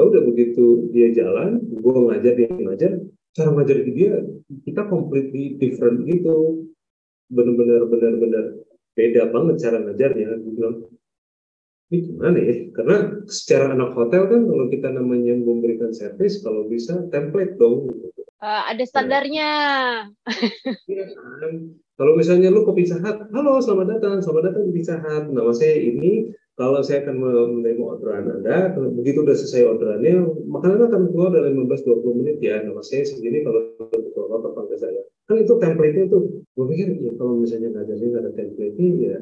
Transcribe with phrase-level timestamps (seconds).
[0.00, 2.92] ya udah begitu dia jalan gue ngajar dia ngajar.
[3.36, 4.24] Cara ngajar dia
[4.64, 6.64] kita completely different gitu.
[7.28, 8.64] Benar-benar benar-benar
[8.96, 10.88] beda banget cara ngajarnya gue bilang.
[11.92, 12.54] Ini gimana ya?
[12.72, 12.96] Karena
[13.28, 17.92] secara anak hotel kan kalau kita namanya memberikan servis kalau bisa template dong.
[18.40, 19.50] Uh, ada standarnya.
[20.88, 21.76] Ya, kan?
[22.00, 25.52] kalau misalnya lu ke Pizza Hut halo selamat datang selamat datang di Pizza Hut nama
[25.52, 27.16] saya ini kalau saya akan
[27.56, 32.60] menerima orderan Anda, begitu sudah selesai orderannya, makanan akan keluar dalam 15-20 menit ya.
[32.60, 35.00] Nama saya segini kalau untuk apa panggil saya.
[35.24, 36.44] Kan itu template-nya tuh.
[36.52, 39.18] Gue pikir, ya kalau misalnya nggak ada, ada template-nya, ya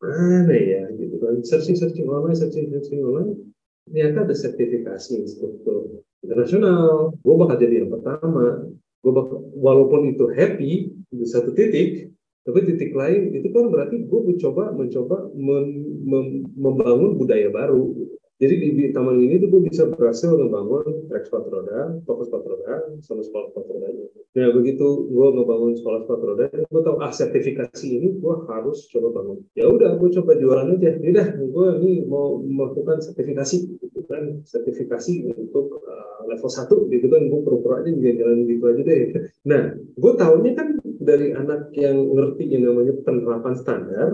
[0.00, 1.44] mana ya gitu kan.
[1.44, 3.36] Searching-searching online, searching-searching online,
[3.84, 7.12] ternyata ada sertifikasi instruktur internasional.
[7.20, 8.64] Gue bakal jadi yang pertama.
[9.04, 10.72] Gue bakal, walaupun itu happy
[11.12, 15.66] di satu titik, tapi titik lain itu kan berarti gue mencoba mencoba mem,
[16.08, 16.26] mem,
[16.56, 17.92] membangun budaya baru.
[18.40, 22.88] Jadi di, taman ini tuh gue bisa berhasil membangun trek sepatu roda, toko sepatu roda,
[23.04, 23.88] sama sekolah sepatu roda.
[24.32, 29.12] Nah begitu gue ngebangun sekolah sepatu roda, gue tahu ah sertifikasi ini gue harus coba
[29.12, 29.44] bangun.
[29.52, 30.96] Ya udah, gue coba jualan aja.
[30.96, 37.20] Udah, gue ini mau melakukan sertifikasi, gitu kan, sertifikasi untuk uh, level satu, gitu kan.
[37.28, 39.00] Gue pura-pura aja jalan gitu aja deh.
[39.44, 44.08] Nah, gue tahunya kan dari anak yang ngerti yang namanya penerapan standar,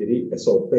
[0.00, 0.72] jadi SOP,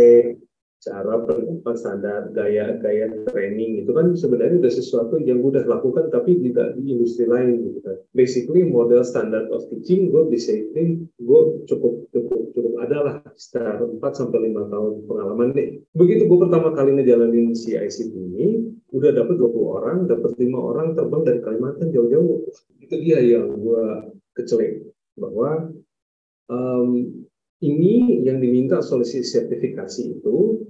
[0.84, 6.76] cara penerapan standar, gaya-gaya training itu kan sebenarnya udah sesuatu yang udah lakukan tapi tidak
[6.76, 7.98] di industri lain gitu kan.
[8.12, 14.52] Basically model standard of teaching gue bisa gue cukup cukup cukup adalah sekitar 4 sampai
[14.52, 15.70] lima tahun pengalaman nih.
[15.96, 18.48] Begitu gue pertama kali ngejalanin si ICT ini,
[18.92, 22.44] udah dapat 20 orang, dapat lima orang terbang dari Kalimantan jauh-jauh.
[22.84, 25.70] Itu dia yang gue kecelek bahwa
[26.50, 27.10] um,
[27.64, 30.68] ini yang diminta solusi sertifikasi itu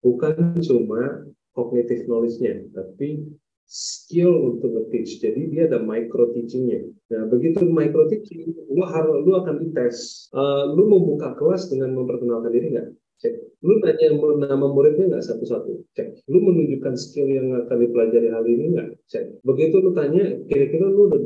[0.00, 3.28] bukan cuma cognitive knowledge-nya, tapi
[3.68, 5.20] skill untuk nge-teach.
[5.20, 6.88] Jadi dia ada micro teaching-nya.
[7.12, 10.28] Nah, begitu micro teaching, lu harus lu akan dites.
[10.32, 12.88] Uh, lu membuka kelas dengan memperkenalkan diri nggak?
[13.22, 13.34] Cek.
[13.62, 16.26] Lu nanya nama muridnya nggak satu-satu, cek.
[16.26, 19.46] Lu menunjukkan skill yang akan dipelajari hari ini nggak, cek.
[19.46, 21.20] Begitu lu tanya, kira-kira lu udah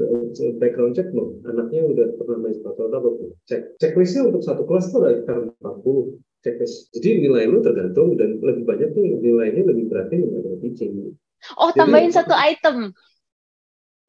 [0.60, 1.40] background check belum?
[1.48, 3.32] Anaknya udah pernah main sepatu roda belum?
[3.48, 3.80] Cek.
[3.80, 6.76] Checklistnya untuk satu kelas tuh ada sekitar 40 checklist.
[6.92, 11.16] Jadi nilai lu tergantung dan lebih banyak tuh nilainya lebih berarti nilai teaching.
[11.56, 12.92] Oh, tambahin Jadi, satu item.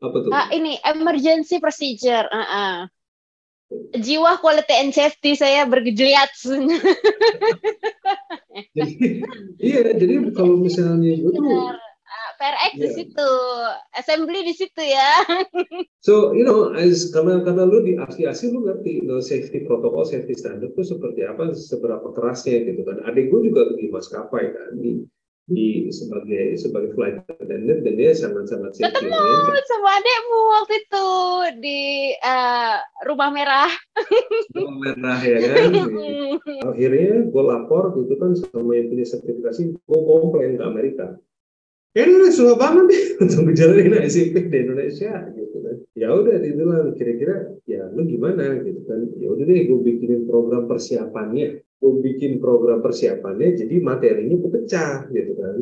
[0.03, 0.29] Apa tuh?
[0.35, 2.27] Ah, ini emergency procedure.
[2.27, 2.77] Uh -uh
[3.99, 6.31] jiwa quality and safety saya bergejliat.
[9.59, 11.41] iya, jadi kalau misalnya itu
[12.37, 12.81] PRX yeah.
[12.85, 13.31] di situ,
[13.97, 15.25] assembly di situ ya.
[16.07, 20.05] so you know, as, karena karena lu di asli-asli lu ngerti you know, safety protokol,
[20.05, 23.01] safety standard itu seperti apa, seberapa kerasnya gitu kan.
[23.09, 25.01] Adik gue juga di maskapai kan, di
[25.47, 29.15] di sebagai sebagai flight attendant dan dia sangat-sangat ketemu
[29.63, 31.07] sama adekmu waktu itu
[31.63, 31.81] di
[32.19, 33.71] uh, rumah merah.
[34.51, 35.71] Rumah merah ya kan?
[36.75, 41.15] Akhirnya gue lapor gitu kan sama yang punya sertifikasi gue komplain ke Amerika.
[41.95, 45.75] Ya ini susah banget nih untuk ngejalanin ICP di Indonesia gitu kan.
[45.95, 48.59] Ya udah bilang kira-kira ya lu gimana?
[48.59, 49.15] Gitu kan.
[49.15, 55.05] Ya udah deh gue bikinin program persiapannya gue bikin program persiapannya jadi materinya gue pecah
[55.13, 55.57] gitu kan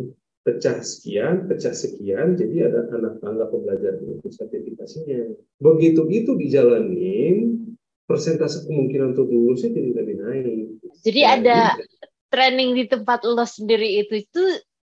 [0.45, 5.33] pecah sekian, pecah sekian, jadi ada anak tangga pembelajaran itu sertifikasinya.
[5.57, 7.65] Begitu itu dijalanin,
[8.05, 10.45] persentase kemungkinan untuk lulusnya jadi lebih naik.
[11.01, 11.59] Jadi nah, ada
[12.29, 14.43] training di tempat lo sendiri itu itu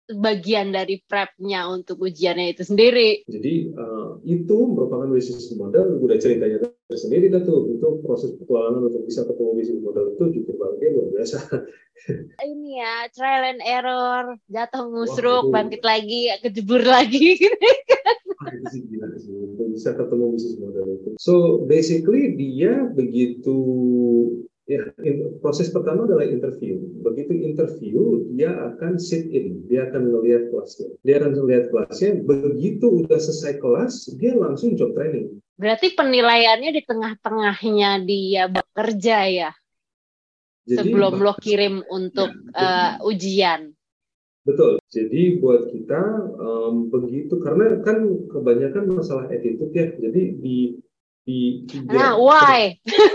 [0.06, 3.26] bagian dari prepnya untuk ujiannya itu sendiri.
[3.26, 9.02] Jadi uh, itu merupakan bisnis model, udah ceritanya tersendiri dah tuh, itu proses petualangan untuk
[9.06, 11.38] bisa ketemu bisnis model itu jujur banget luar biasa.
[12.46, 17.40] Ini ya trial and error, jatuh ngusruk, Wah, bangkit lagi, kejebur lagi.
[18.46, 19.32] Itu sih gila sih,
[19.74, 21.08] bisa ketemu bisnis model itu.
[21.18, 23.58] So basically dia begitu
[24.66, 24.82] Ya,
[25.38, 26.82] proses pertama adalah interview.
[26.98, 30.90] Begitu interview, dia akan sit in, dia akan melihat kelasnya.
[31.06, 35.38] Dia akan melihat kelasnya, begitu udah selesai kelas, dia langsung job training.
[35.54, 39.50] Berarti penilaiannya di tengah-tengahnya dia bekerja ya?
[40.66, 43.70] Jadi, Sebelum lo kirim untuk ya, uh, ujian.
[44.42, 44.82] Betul.
[44.90, 46.02] Jadi buat kita
[46.42, 49.94] um, begitu karena kan kebanyakan masalah attitude ya.
[49.94, 50.58] Jadi di
[51.26, 52.70] di, di nah, why?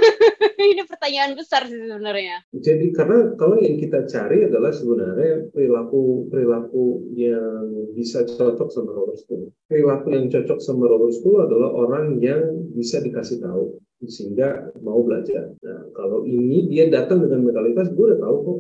[0.76, 2.44] ini pertanyaan besar sih sebenarnya.
[2.52, 9.16] Jadi karena kalau yang kita cari adalah sebenarnya perilaku perilaku yang bisa cocok sama roller
[9.16, 9.48] school.
[9.72, 15.56] Perilaku yang cocok sama roller school adalah orang yang bisa dikasih tahu sehingga mau belajar.
[15.64, 18.60] Nah, kalau ini dia datang dengan mentalitas, gue udah tahu kok,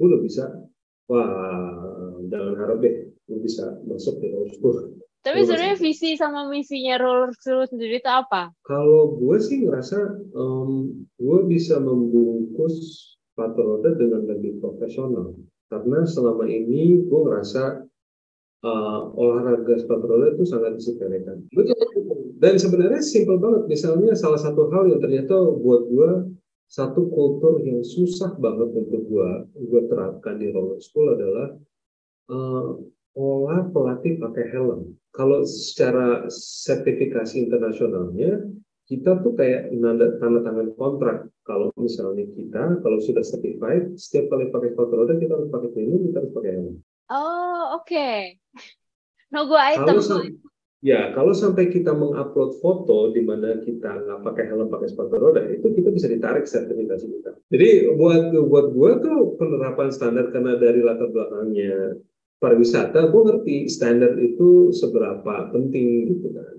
[0.00, 0.44] gue udah bisa.
[1.12, 3.04] Wah, jangan harap deh
[3.44, 4.76] bisa masuk di roller school.
[5.26, 8.54] Tapi sebenarnya visi sama misinya roller school sendiri itu apa?
[8.64, 9.98] Kalau gue sih ngerasa
[10.32, 12.74] um, gue bisa membungkus
[13.34, 15.34] sepatu roda dengan lebih profesional.
[15.68, 17.82] Karena selama ini gue ngerasa
[18.62, 21.44] uh, olahraga sepatu roda itu sangat disepelekan.
[22.38, 23.66] Dan sebenarnya simpel banget.
[23.66, 26.10] Misalnya salah satu hal yang ternyata buat gue
[26.68, 31.56] satu kultur yang susah banget untuk gue gue terapkan di roller school adalah
[32.28, 32.76] uh,
[33.14, 34.98] olah pelatih pakai helm.
[35.14, 38.44] Kalau secara sertifikasi internasionalnya
[38.88, 41.28] kita tuh kayak nanda, tanda tangan kontrak.
[41.44, 46.02] Kalau misalnya kita kalau sudah certified setiap kali pakai sepatu roda kita harus pakai pelindung,
[46.12, 46.76] kita harus pakai helm.
[47.08, 47.88] Oh oke.
[47.88, 48.40] Okay.
[49.32, 50.00] No go item.
[50.00, 50.24] Kalau,
[50.78, 55.42] Ya, kalau sampai kita mengupload foto di mana kita nggak pakai helm, pakai sepatu roda,
[55.50, 57.34] itu kita bisa ditarik sertifikasi kita.
[57.50, 61.98] Jadi buat buat gue tuh penerapan standar karena dari latar belakangnya
[62.38, 66.54] pariwisata, gue ngerti standar itu seberapa penting gitu kan.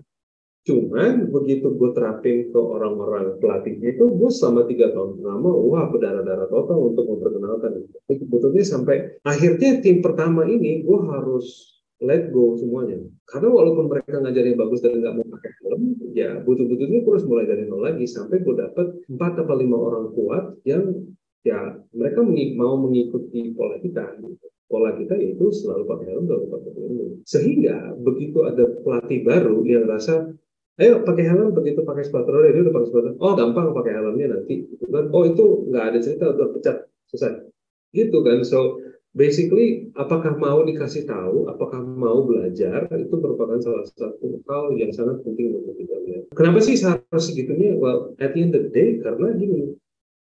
[0.67, 6.47] Cuman begitu gue terapin ke orang-orang pelatihnya itu, gue selama tiga tahun pertama, wah berdarah-darah
[6.51, 7.89] total untuk memperkenalkan.
[8.05, 12.99] Sebetulnya sampai akhirnya tim pertama ini, gue harus let go semuanya.
[13.27, 15.83] Karena walaupun mereka ngajarin bagus dan nggak mau pakai helm,
[16.15, 20.43] ya butuh-butuhnya terus mulai dari nol lagi sampai gue dapet empat atau lima orang kuat
[20.63, 20.95] yang
[21.43, 22.23] ya mereka
[22.55, 24.15] mau mengikuti pola kita.
[24.19, 24.47] Gitu.
[24.69, 27.13] Pola kita yaitu selalu pakai helm, selalu pakai pelindung.
[27.25, 30.30] Sehingga begitu ada pelatih baru yang rasa
[30.77, 31.57] ayo pakai helm.
[31.57, 33.07] Begitu pakai sepatu roda dia udah pakai sepatu.
[33.18, 34.69] Oh gampang pakai helmnya nanti.
[34.69, 35.10] Gitu kan.
[35.10, 36.77] Oh itu nggak ada cerita udah pecat.
[37.10, 37.50] Selesai.
[37.98, 38.45] Gitu kan.
[38.45, 38.77] So
[39.18, 45.25] basically apakah mau dikasih tahu, apakah mau belajar itu merupakan salah satu hal yang sangat
[45.25, 46.24] penting untuk kita lihat.
[46.38, 47.74] Kenapa sih harus segitunya?
[47.74, 49.74] Well, at the end of the day karena gini,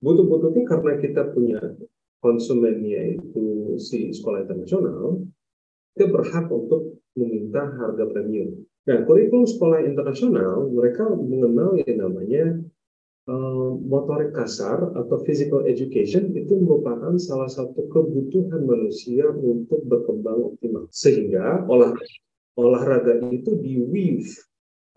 [0.01, 1.61] butuh-butuhnya karena kita punya
[2.20, 5.25] konsumennya itu si sekolah internasional,
[5.96, 8.61] kita berhak untuk meminta harga premium.
[8.88, 12.44] Nah, kurikulum sekolah internasional mereka mengenal yang namanya
[13.31, 20.90] Eh, motorik kasar atau physical education itu merupakan salah satu kebutuhan manusia untuk berkembang optimal.
[20.90, 21.94] Sehingga olah,
[22.58, 24.34] olahraga itu di-weave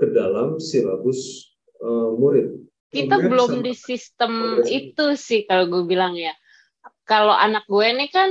[0.02, 1.52] ke dalam silabus
[1.86, 2.58] uh, murid.
[2.90, 6.34] Kita Kemudian belum di sistem itu sih kalau gue bilang ya.
[7.04, 8.30] Kalau anak gue nih kan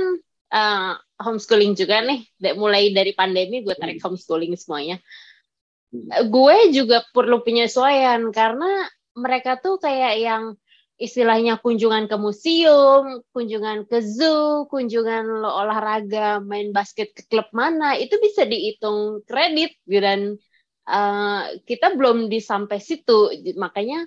[0.53, 2.25] uh, homeschooling juga nih,
[2.57, 4.05] mulai dari pandemi gue tarik hmm.
[4.09, 4.97] homeschooling semuanya.
[5.93, 6.29] Hmm.
[6.29, 10.43] Gue juga perlu penyesuaian karena mereka tuh kayak yang
[10.97, 17.97] istilahnya kunjungan ke museum, kunjungan ke zoo, kunjungan lo olahraga, main basket ke klub mana,
[17.97, 20.37] itu bisa dihitung kredit dan
[20.85, 23.33] uh, kita belum di sampai situ.
[23.57, 24.05] Makanya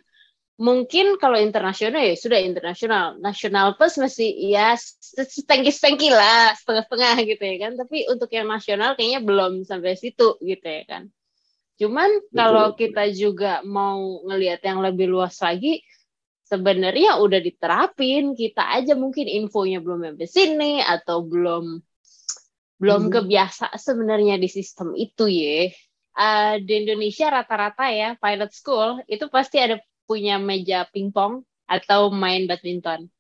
[0.57, 4.73] mungkin kalau internasional ya sudah internasional, nasional plus masih ya
[5.13, 7.73] setengki-setengki lah, setengah-setengah gitu ya kan.
[7.77, 11.13] Tapi untuk yang nasional kayaknya belum sampai situ gitu ya kan.
[11.77, 15.85] Cuman kalau kita juga mau ngelihat yang lebih luas lagi,
[16.49, 18.33] sebenarnya udah diterapin.
[18.33, 21.85] Kita aja mungkin infonya belum sampai sini atau belum
[22.81, 23.13] belum hmm.
[23.13, 25.69] kebiasa sebenarnya di sistem itu ya.
[26.17, 29.77] Uh, di Indonesia rata-rata ya pilot school itu pasti ada
[30.09, 33.11] punya meja pingpong atau main badminton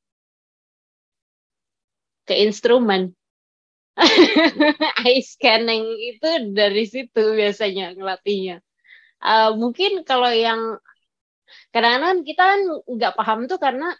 [2.26, 3.14] ke instrumen
[5.06, 8.60] eye scanning itu dari situ biasanya ngelatihnya.
[9.24, 10.76] Uh, mungkin kalau yang
[11.72, 13.96] kadang-kadang kita kan nggak paham tuh karena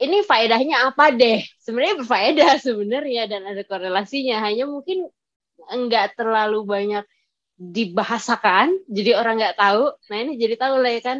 [0.00, 1.44] ini faedahnya apa deh.
[1.60, 4.40] Sebenarnya berfaedah sebenarnya dan ada korelasinya.
[4.40, 5.12] Hanya mungkin
[5.68, 7.04] nggak terlalu banyak
[7.60, 9.92] dibahasakan, jadi orang nggak tahu.
[10.08, 11.18] Nah ini jadi tahu lah ya kan.